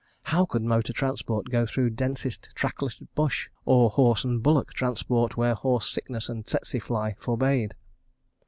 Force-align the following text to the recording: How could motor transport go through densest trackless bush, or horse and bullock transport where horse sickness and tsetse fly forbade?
How 0.23 0.45
could 0.47 0.63
motor 0.63 0.93
transport 0.93 1.51
go 1.51 1.67
through 1.67 1.91
densest 1.91 2.49
trackless 2.55 2.95
bush, 3.13 3.49
or 3.65 3.91
horse 3.91 4.23
and 4.23 4.41
bullock 4.41 4.73
transport 4.73 5.37
where 5.37 5.53
horse 5.53 5.87
sickness 5.91 6.27
and 6.27 6.43
tsetse 6.47 6.79
fly 6.79 7.13
forbade? 7.19 7.75